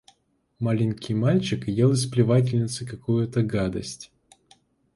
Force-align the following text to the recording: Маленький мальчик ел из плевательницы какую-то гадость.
Маленький 0.57 1.13
мальчик 1.13 1.67
ел 1.67 1.91
из 1.91 2.07
плевательницы 2.07 2.87
какую-то 2.87 3.43
гадость. 3.43 4.11